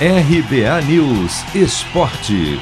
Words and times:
RBA 0.00 0.82
News 0.88 1.54
Esporte. 1.54 2.58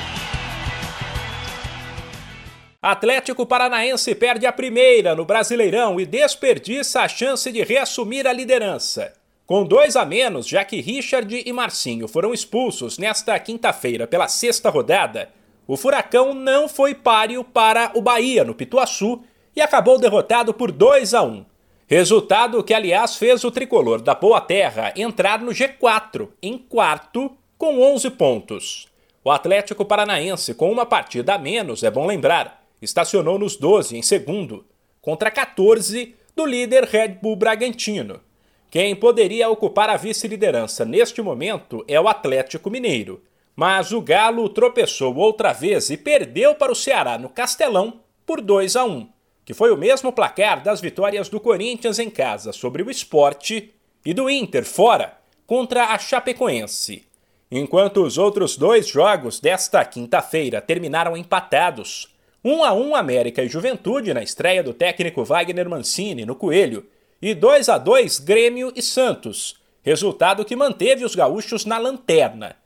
Atlético 2.82 3.46
Paranaense 3.46 4.14
perde 4.14 4.44
a 4.44 4.52
primeira 4.52 5.14
no 5.14 5.24
Brasileirão 5.24 5.98
e 5.98 6.04
desperdiça 6.04 7.00
a 7.00 7.08
chance 7.08 7.50
de 7.50 7.62
reassumir 7.62 8.26
a 8.26 8.34
liderança. 8.34 9.14
Com 9.46 9.64
dois 9.64 9.96
a 9.96 10.04
menos, 10.04 10.46
já 10.46 10.62
que 10.62 10.82
Richard 10.82 11.42
e 11.46 11.52
Marcinho 11.54 12.06
foram 12.06 12.34
expulsos 12.34 12.98
nesta 12.98 13.38
quinta-feira 13.38 14.06
pela 14.06 14.28
sexta 14.28 14.68
rodada, 14.68 15.30
o 15.66 15.74
Furacão 15.74 16.34
não 16.34 16.68
foi 16.68 16.94
páreo 16.94 17.42
para 17.42 17.92
o 17.94 18.02
Bahia 18.02 18.44
no 18.44 18.54
Pituaçu 18.54 19.24
e 19.56 19.62
acabou 19.62 19.98
derrotado 19.98 20.52
por 20.52 20.70
2 20.70 21.14
a 21.14 21.22
1. 21.22 21.46
Resultado 21.94 22.64
que, 22.64 22.72
aliás, 22.72 23.16
fez 23.16 23.44
o 23.44 23.50
tricolor 23.50 24.00
da 24.00 24.14
Boa 24.14 24.40
Terra 24.40 24.94
entrar 24.96 25.42
no 25.42 25.52
G4, 25.52 26.30
em 26.42 26.56
quarto, 26.56 27.36
com 27.58 27.82
11 27.82 28.12
pontos. 28.12 28.88
O 29.22 29.30
Atlético 29.30 29.84
Paranaense, 29.84 30.54
com 30.54 30.72
uma 30.72 30.86
partida 30.86 31.34
a 31.34 31.38
menos, 31.38 31.82
é 31.82 31.90
bom 31.90 32.06
lembrar, 32.06 32.64
estacionou 32.80 33.38
nos 33.38 33.56
12 33.56 33.94
em 33.94 34.00
segundo, 34.00 34.64
contra 35.02 35.30
14 35.30 36.14
do 36.34 36.46
líder 36.46 36.84
Red 36.84 37.18
Bull 37.20 37.36
Bragantino. 37.36 38.22
Quem 38.70 38.96
poderia 38.96 39.50
ocupar 39.50 39.90
a 39.90 39.98
vice-liderança 39.98 40.86
neste 40.86 41.20
momento 41.20 41.84
é 41.86 42.00
o 42.00 42.08
Atlético 42.08 42.70
Mineiro, 42.70 43.22
mas 43.54 43.92
o 43.92 44.00
Galo 44.00 44.48
tropeçou 44.48 45.14
outra 45.14 45.52
vez 45.52 45.90
e 45.90 45.98
perdeu 45.98 46.54
para 46.54 46.72
o 46.72 46.74
Ceará 46.74 47.18
no 47.18 47.28
Castelão 47.28 48.00
por 48.24 48.40
2 48.40 48.76
a 48.76 48.84
1 48.86 49.11
que 49.44 49.54
foi 49.54 49.72
o 49.72 49.76
mesmo 49.76 50.12
placar 50.12 50.62
das 50.62 50.80
vitórias 50.80 51.28
do 51.28 51.40
Corinthians 51.40 51.98
em 51.98 52.08
casa 52.08 52.52
sobre 52.52 52.82
o 52.82 52.90
Esporte 52.90 53.72
e 54.04 54.14
do 54.14 54.30
Inter 54.30 54.64
fora 54.64 55.18
contra 55.46 55.86
a 55.86 55.98
Chapecoense. 55.98 57.04
Enquanto 57.50 58.02
os 58.02 58.16
outros 58.16 58.56
dois 58.56 58.88
jogos 58.88 59.38
desta 59.38 59.84
quinta-feira 59.84 60.60
terminaram 60.60 61.16
empatados, 61.16 62.08
1 62.44 62.64
a 62.64 62.72
1 62.72 62.96
América 62.96 63.42
e 63.42 63.48
Juventude 63.48 64.14
na 64.14 64.22
estreia 64.22 64.62
do 64.62 64.72
técnico 64.72 65.24
Wagner 65.24 65.68
Mancini 65.68 66.24
no 66.24 66.34
Coelho 66.34 66.86
e 67.20 67.34
2 67.34 67.68
a 67.68 67.78
2 67.78 68.20
Grêmio 68.20 68.72
e 68.74 68.82
Santos, 68.82 69.60
resultado 69.82 70.44
que 70.44 70.56
manteve 70.56 71.04
os 71.04 71.14
gaúchos 71.14 71.64
na 71.64 71.78
lanterna. 71.78 72.56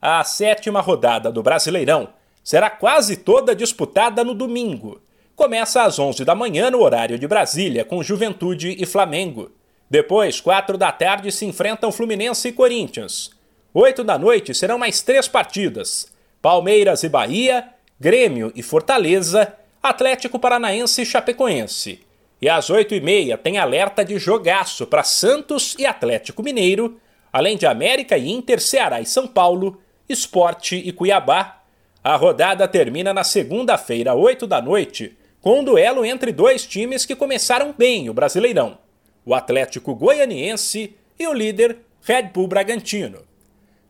A 0.00 0.22
sétima 0.24 0.80
rodada 0.80 1.32
do 1.32 1.42
Brasileirão 1.42 2.10
será 2.42 2.68
quase 2.68 3.16
toda 3.16 3.56
disputada 3.56 4.22
no 4.22 4.34
domingo 4.34 5.00
começa 5.36 5.82
às 5.82 5.98
11 5.98 6.24
da 6.24 6.34
manhã 6.34 6.70
no 6.70 6.80
horário 6.80 7.18
de 7.18 7.26
Brasília, 7.26 7.84
com 7.84 8.02
Juventude 8.02 8.76
e 8.78 8.86
Flamengo. 8.86 9.50
Depois, 9.90 10.40
4 10.40 10.78
da 10.78 10.90
tarde, 10.90 11.30
se 11.30 11.44
enfrentam 11.44 11.92
Fluminense 11.92 12.48
e 12.48 12.52
Corinthians. 12.52 13.30
8 13.72 14.04
da 14.04 14.18
noite 14.18 14.54
serão 14.54 14.78
mais 14.78 15.02
três 15.02 15.28
partidas: 15.28 16.12
Palmeiras 16.40 17.02
e 17.02 17.08
Bahia, 17.08 17.68
Grêmio 17.98 18.52
e 18.54 18.62
Fortaleza, 18.62 19.52
Atlético 19.82 20.38
Paranaense 20.38 21.02
e 21.02 21.06
Chapecoense. 21.06 22.00
E 22.40 22.48
às 22.48 22.70
8 22.70 22.94
e 22.94 23.00
meia 23.00 23.38
tem 23.38 23.58
alerta 23.58 24.04
de 24.04 24.18
jogaço 24.18 24.86
para 24.86 25.02
Santos 25.02 25.74
e 25.78 25.86
Atlético 25.86 26.42
Mineiro, 26.42 27.00
além 27.32 27.56
de 27.56 27.66
América 27.66 28.16
e 28.16 28.30
Inter, 28.30 28.60
Ceará 28.60 29.00
e 29.00 29.06
São 29.06 29.26
Paulo, 29.26 29.80
Esporte 30.08 30.76
e 30.76 30.92
Cuiabá. 30.92 31.60
A 32.02 32.16
rodada 32.16 32.68
termina 32.68 33.14
na 33.14 33.24
segunda-feira, 33.24 34.14
8 34.14 34.46
da 34.46 34.60
noite, 34.60 35.16
com 35.44 35.60
um 35.60 35.64
duelo 35.64 36.06
entre 36.06 36.32
dois 36.32 36.66
times 36.66 37.04
que 37.04 37.14
começaram 37.14 37.74
bem 37.76 38.08
o 38.08 38.14
Brasileirão: 38.14 38.78
o 39.26 39.34
Atlético 39.34 39.94
Goianiense 39.94 40.96
e 41.18 41.26
o 41.26 41.34
líder 41.34 41.80
Red 42.00 42.30
Bull 42.32 42.48
Bragantino. 42.48 43.18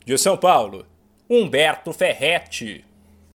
De 0.05 0.19
São 0.19 0.37
Paulo, 0.37 0.85
Humberto 1.31 1.93
Ferretti. 1.93 2.85